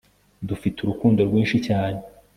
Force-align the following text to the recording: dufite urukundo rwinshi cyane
dufite 0.49 0.77
urukundo 0.79 1.19
rwinshi 1.27 1.57
cyane 1.67 1.99